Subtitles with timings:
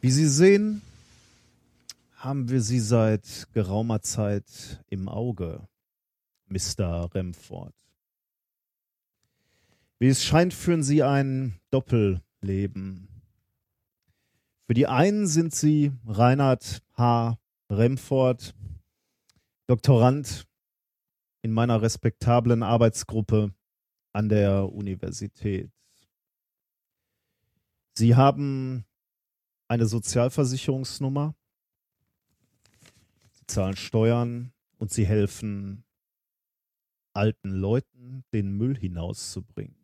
[0.00, 0.80] Wie Sie sehen,
[2.14, 5.66] haben wir Sie seit geraumer Zeit im Auge,
[6.46, 7.12] Mr.
[7.12, 7.74] Remford.
[9.98, 13.08] Wie es scheint, führen Sie ein Doppelleben.
[14.68, 17.36] Für die einen sind Sie Reinhard H.
[17.68, 18.54] Remford,
[19.66, 20.46] Doktorand
[21.42, 23.52] in meiner respektablen Arbeitsgruppe
[24.12, 25.72] an der Universität.
[27.94, 28.84] Sie haben
[29.68, 31.34] eine Sozialversicherungsnummer,
[33.32, 35.84] sie zahlen Steuern und sie helfen
[37.12, 39.76] alten Leuten, den Müll hinauszubringen.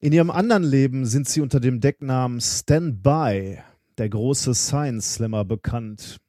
[0.00, 3.62] In ihrem anderen Leben sind sie unter dem Decknamen Standby,
[3.98, 6.20] der große Science Slammer, bekannt,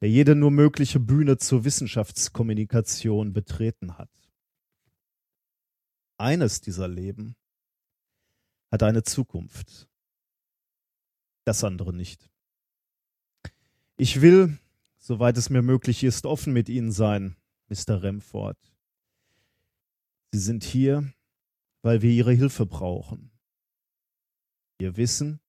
[0.00, 4.10] der jede nur mögliche Bühne zur Wissenschaftskommunikation betreten hat.
[6.18, 7.36] Eines dieser Leben
[8.70, 9.88] hat eine Zukunft,
[11.44, 12.30] das andere nicht.
[13.96, 14.58] Ich will,
[14.98, 17.36] soweit es mir möglich ist, offen mit Ihnen sein,
[17.68, 18.02] Mr.
[18.02, 18.58] Remford.
[20.30, 21.12] Sie sind hier,
[21.82, 23.30] weil wir Ihre Hilfe brauchen.
[24.78, 25.40] Wir wissen,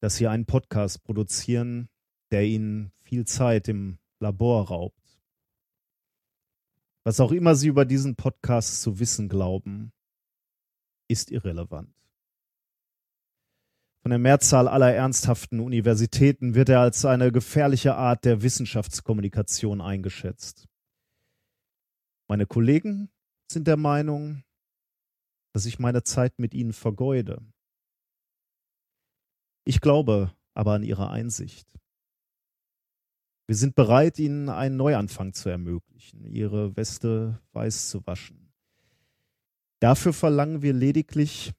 [0.00, 1.88] dass Sie einen Podcast produzieren,
[2.30, 5.22] der Ihnen viel Zeit im Labor raubt.
[7.04, 9.93] Was auch immer Sie über diesen Podcast zu wissen glauben,
[11.08, 11.94] ist irrelevant.
[14.02, 20.68] Von der Mehrzahl aller ernsthaften Universitäten wird er als eine gefährliche Art der Wissenschaftskommunikation eingeschätzt.
[22.28, 23.10] Meine Kollegen
[23.50, 24.44] sind der Meinung,
[25.54, 27.40] dass ich meine Zeit mit ihnen vergeude.
[29.64, 31.66] Ich glaube aber an ihre Einsicht.
[33.46, 38.43] Wir sind bereit, ihnen einen Neuanfang zu ermöglichen, ihre Weste weiß zu waschen
[39.80, 41.52] Dafür verlangen wir lediglich,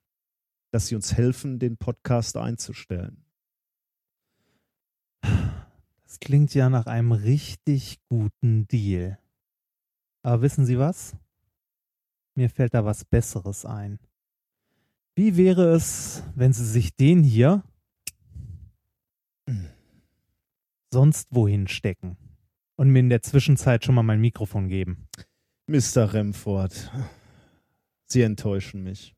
[0.71, 3.23] dass Sie uns helfen, den Podcast einzustellen.
[5.21, 9.19] Das klingt ja nach einem richtig guten Deal.
[10.23, 11.15] Aber wissen Sie was?
[12.35, 13.99] Mir fällt da was Besseres ein.
[15.15, 17.63] Wie wäre es, wenn Sie sich den hier
[20.91, 22.17] sonst wohin stecken
[22.77, 25.07] und mir in der Zwischenzeit schon mal mein Mikrofon geben?
[25.67, 26.13] Mr.
[26.13, 26.91] Remford,
[28.07, 29.15] Sie enttäuschen mich.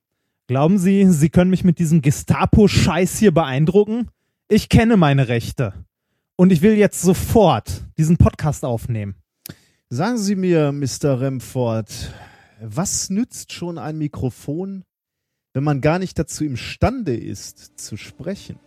[0.48, 4.10] Glauben Sie, Sie können mich mit diesem Gestapo-Scheiß hier beeindrucken?
[4.48, 5.74] Ich kenne meine Rechte.
[6.38, 9.16] Und ich will jetzt sofort diesen Podcast aufnehmen.
[9.90, 11.20] Sagen Sie mir, Mr.
[11.20, 12.14] Remford,
[12.62, 14.84] was nützt schon ein Mikrofon,
[15.54, 18.60] wenn man gar nicht dazu imstande ist, zu sprechen?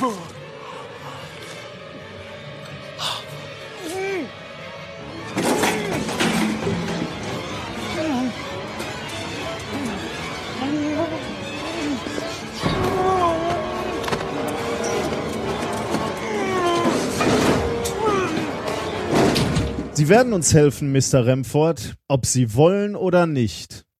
[0.00, 0.12] Oh.
[20.02, 21.26] Sie werden uns helfen, Mr.
[21.26, 23.84] Remford, ob Sie wollen oder nicht.